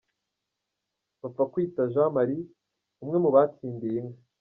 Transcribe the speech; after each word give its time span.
Bapfakwita 1.21 1.81
Jean 1.93 2.09
Marie 2.15 2.49
umwe 3.03 3.17
mu 3.23 3.29
batsindiye 3.35 3.97
inka. 4.01 4.21